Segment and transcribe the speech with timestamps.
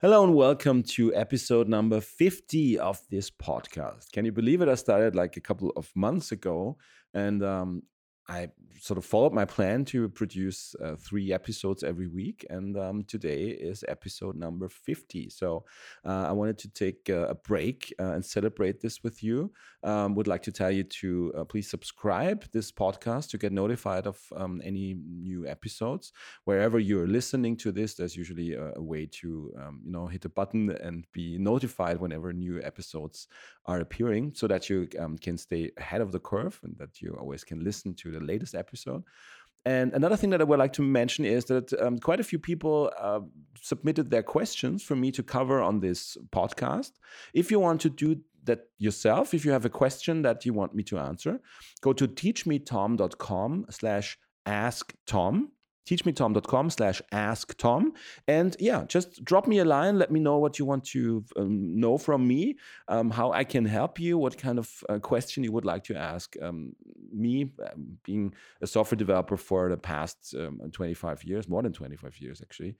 [0.00, 4.12] Hello and welcome to episode number 50 of this podcast.
[4.12, 4.68] Can you believe it?
[4.68, 6.76] I started like a couple of months ago
[7.14, 7.82] and um,
[8.28, 8.48] I
[8.80, 13.46] sort of followed my plan to produce uh, three episodes every week, and um, today
[13.48, 15.30] is episode number 50.
[15.30, 15.64] So
[16.04, 19.50] uh, I wanted to take a break uh, and celebrate this with you.
[19.82, 24.06] Um, would like to tell you to uh, please subscribe this podcast to get notified
[24.06, 26.12] of um, any new episodes.
[26.44, 30.24] Wherever you're listening to this, there's usually a, a way to um, you know hit
[30.24, 33.28] a button and be notified whenever new episodes
[33.64, 37.16] are appearing, so that you um, can stay ahead of the curve and that you
[37.18, 39.04] always can listen to the the latest episode.
[39.64, 42.38] And another thing that I would like to mention is that um, quite a few
[42.38, 43.20] people uh,
[43.60, 46.92] submitted their questions for me to cover on this podcast.
[47.34, 50.74] If you want to do that yourself, if you have a question that you want
[50.74, 51.40] me to answer,
[51.80, 55.52] go to teachmetom.com slash ask Tom
[55.88, 57.92] teachmetom.com slash ask tom.
[58.26, 59.98] And yeah just drop me a line.
[59.98, 62.56] Let me know what you want to um, know from me
[62.88, 65.96] um, how i can help you what kind of uh, question you would like to
[65.96, 66.72] ask um,
[67.12, 72.18] me um, being a software developer for the past um, 25 years more than 25
[72.18, 72.76] years actually.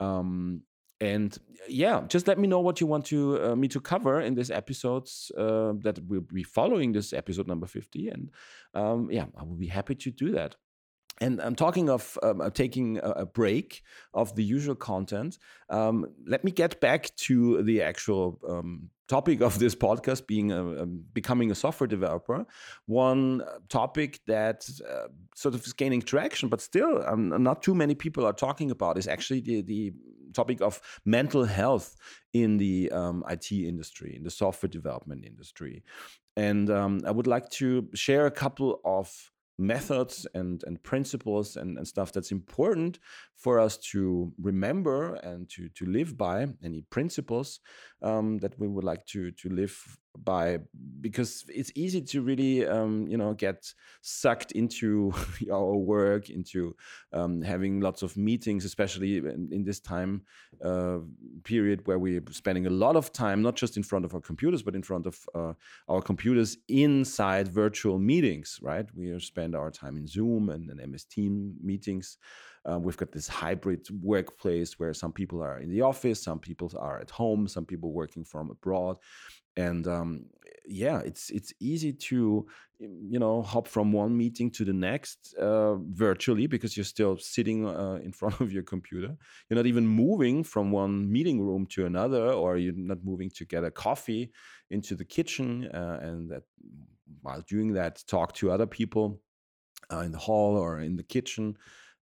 [0.00, 0.62] Um,
[1.00, 1.38] and
[1.68, 4.50] yeah just let me know what you want to uh, me to cover in this
[4.50, 8.30] episodes uh, that will be following this episode number 50 and
[9.12, 10.56] yeah i will be happy to do that
[11.20, 13.82] and I'm talking of um, uh, taking a, break
[14.14, 15.38] of the usual content.
[15.68, 20.64] Um, let me get back to the actual um, topic of this podcast being a,
[20.64, 22.46] a, becoming a software developer.
[22.86, 27.94] One topic that uh, sort of is gaining traction, but still um, not too many
[27.94, 29.92] people are talking about is actually the, the
[30.34, 31.96] topic of mental health
[32.32, 35.82] in the um, IT industry, in the software development industry.
[36.36, 41.76] And um, I would like to share a couple of methods and and principles and,
[41.78, 42.98] and stuff that's important
[43.36, 47.60] for us to remember and to to live by any principles
[48.02, 50.58] um, that we would like to to live by
[51.00, 55.12] because it's easy to really um, you know get sucked into
[55.52, 56.74] our work into
[57.12, 60.22] um, having lots of meetings especially in, in this time
[60.64, 60.98] uh,
[61.44, 64.62] period where we're spending a lot of time not just in front of our computers
[64.62, 65.52] but in front of uh,
[65.88, 68.86] our computers inside virtual meetings right?
[68.94, 72.18] We spend our time in zoom and, and ms team meetings
[72.70, 76.72] uh, we've got this hybrid workplace where some people are in the office some people
[76.78, 78.96] are at home some people working from abroad.
[79.56, 80.26] And um,
[80.68, 82.46] yeah it's it's easy to
[82.78, 87.66] you know hop from one meeting to the next uh, virtually because you're still sitting
[87.66, 89.16] uh, in front of your computer.
[89.48, 93.44] You're not even moving from one meeting room to another or you're not moving to
[93.44, 94.30] get a coffee
[94.70, 96.42] into the kitchen uh, and that
[97.22, 99.20] while doing that talk to other people
[99.92, 101.56] uh, in the hall or in the kitchen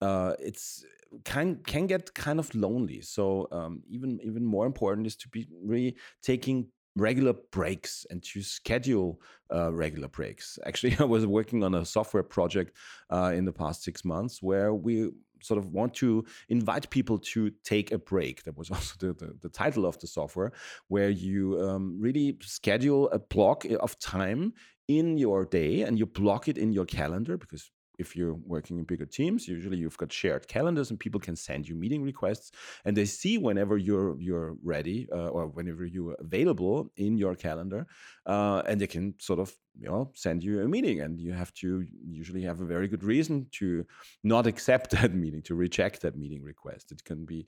[0.00, 0.84] uh, it's
[1.24, 5.48] can can get kind of lonely so um, even even more important is to be
[5.62, 9.20] really taking regular breaks and to schedule
[9.52, 10.58] uh, regular breaks.
[10.66, 12.76] Actually, I was working on a software project
[13.10, 15.10] uh, in the past six months where we
[15.42, 18.42] sort of want to invite people to take a break.
[18.44, 20.52] That was also the, the, the title of the software,
[20.88, 24.52] where you um, really schedule a block of time
[24.88, 28.84] in your day and you block it in your calendar because if you're working in
[28.84, 32.50] bigger teams, usually you've got shared calendars and people can send you meeting requests
[32.84, 37.86] and they see whenever you're you're ready uh, or whenever you're available in your calendar,
[38.26, 41.52] uh, and they can sort of you know send you a meeting and you have
[41.54, 41.84] to
[42.20, 43.84] usually have a very good reason to
[44.24, 46.92] not accept that meeting to reject that meeting request.
[46.92, 47.46] It can be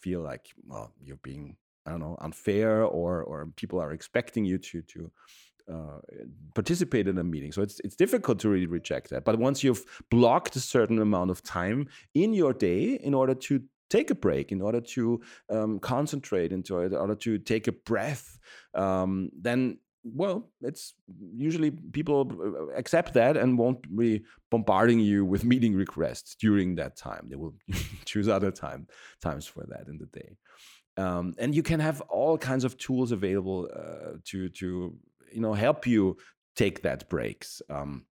[0.00, 1.56] feel like well you're being
[1.86, 5.10] I don't know unfair or or people are expecting you to to
[5.70, 5.98] uh,
[6.54, 7.52] participate in a meeting.
[7.52, 9.24] So it's it's difficult to really reject that.
[9.24, 13.62] But once you've blocked a certain amount of time in your day in order to
[13.90, 15.20] take a break, in order to
[15.50, 18.38] um, concentrate, in order to take a breath,
[18.74, 20.94] um, then well, it's
[21.34, 26.96] usually people uh, accept that and won't be bombarding you with meeting requests during that
[26.96, 27.28] time.
[27.28, 27.54] They will
[28.04, 28.88] choose other time
[29.20, 30.36] times for that in the day.
[30.96, 34.94] Um, and you can have all kinds of tools available uh, to to
[35.34, 36.16] you know help you
[36.56, 38.04] take that breaks um,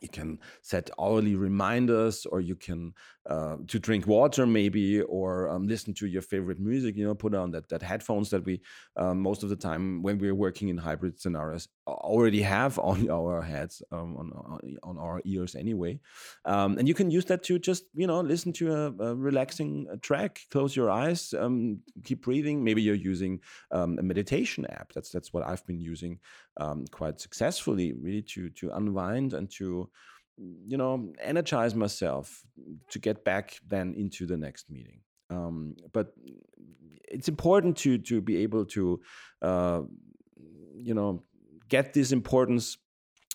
[0.00, 2.92] you can set hourly reminders or you can
[3.28, 7.34] uh, to drink water maybe or um, listen to your favorite music you know put
[7.34, 8.60] on that that headphones that we
[8.96, 13.42] um, most of the time when we're working in hybrid scenarios already have on our
[13.42, 15.98] heads um, on, on our ears anyway.
[16.44, 19.86] Um, and you can use that to just you know listen to a, a relaxing
[19.92, 22.64] uh, track close your eyes um, keep breathing.
[22.64, 23.40] Maybe you're using
[23.72, 24.92] um, a meditation app.
[24.92, 26.18] That's that's what i've been using
[26.90, 29.87] quite successfully really to to unwind and to
[30.38, 32.42] you know energize myself
[32.90, 35.00] to get back then into the next meeting.
[35.30, 36.14] Um, but
[37.10, 39.00] it's important to to be able to,
[39.42, 39.82] uh,
[40.74, 41.24] you know,
[41.68, 42.78] get this importance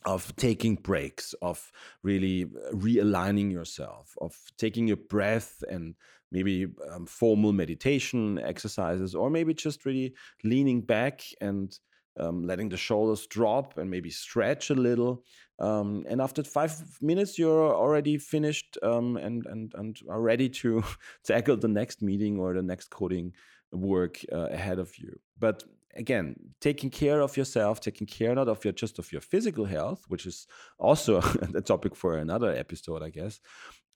[0.05, 1.71] of taking breaks, of
[2.01, 5.95] really realigning yourself, of taking a breath and
[6.31, 10.13] maybe um, formal meditation exercises, or maybe just really
[10.43, 11.77] leaning back and
[12.19, 15.23] um, letting the shoulders drop and maybe stretch a little.
[15.59, 20.83] Um, and after five minutes, you're already finished um, and, and, and are ready to
[21.23, 23.33] tackle the next meeting or the next coding
[23.71, 25.19] work uh, ahead of you.
[25.39, 25.63] But
[25.95, 30.03] again, taking care of yourself, taking care not of your just of your physical health,
[30.07, 30.47] which is
[30.79, 31.17] also
[31.55, 33.39] a topic for another episode, I guess.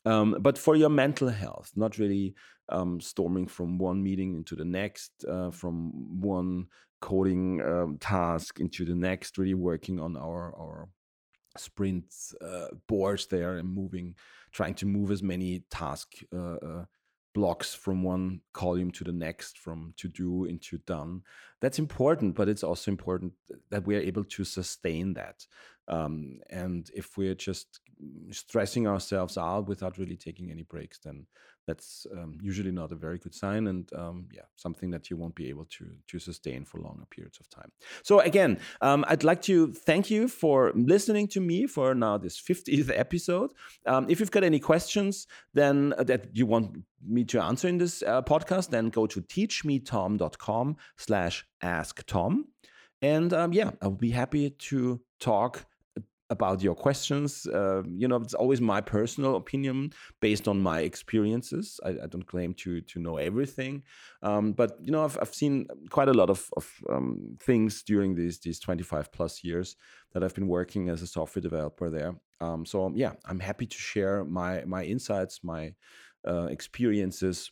[0.08, 2.34] Um, but for your mental health, not really
[2.70, 6.68] um, storming from one meeting into the next, uh, from one
[7.02, 10.90] coding um, task into the next, really working on our our
[11.58, 12.06] sprint
[12.42, 14.16] uh, boards there and moving,
[14.52, 16.86] trying to move as many task uh, uh,
[17.34, 21.22] blocks from one column to the next, from to do into done.
[21.62, 23.34] That's important, but it's also important
[23.72, 25.46] that we are able to sustain that.
[25.88, 27.80] Um, and if we're just
[28.32, 31.26] stressing ourselves out without really taking any breaks, then
[31.68, 35.36] that's um, usually not a very good sign and um, yeah something that you won't
[35.36, 37.72] be able to to sustain for longer periods of time.
[38.04, 42.42] So again um, i'd like to thank you for listening to me for now this
[42.42, 43.52] 50th episode.
[43.86, 47.78] Um, if you've got any questions then uh, that you want me to answer in
[47.78, 52.46] this uh, podcast then go to teachmetom.com slash ask tom.
[53.02, 55.66] And um, yeah i'll be happy to talk
[56.30, 57.48] about your questions.
[57.48, 61.80] Uh, you know, it's always my personal opinion based on my experiences.
[61.86, 63.84] I, I don't claim to to know everything,
[64.22, 68.16] um, but you know, I've, I've seen quite a lot of, of um, things during
[68.16, 69.76] these these 25 plus years
[70.14, 72.16] that I've been working as a software developer there.
[72.42, 75.74] Um, so yeah, I'm happy to share my my insights, my
[76.28, 77.52] uh, experiences,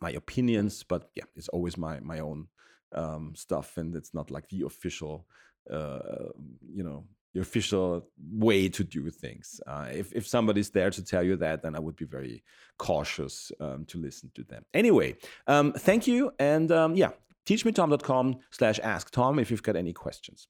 [0.00, 0.82] my opinions.
[0.82, 2.48] But yeah, it's always my my own
[2.94, 5.26] um, stuff, and it's not like the official,
[5.70, 6.28] uh,
[6.70, 9.60] you know the official way to do things.
[9.66, 12.42] Uh, if, if somebody's there to tell you that, then I would be very
[12.78, 14.64] cautious um, to listen to them.
[14.74, 16.32] Anyway, um, thank you.
[16.38, 17.10] And um, yeah,
[17.46, 20.48] teachmetom.com slash ask Tom if you've got any questions.